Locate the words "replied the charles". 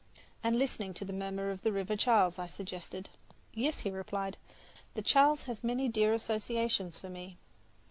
3.91-5.43